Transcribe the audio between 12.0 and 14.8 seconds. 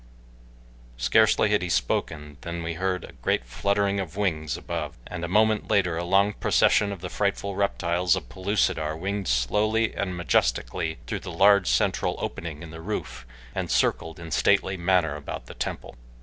opening in the roof and circled in stately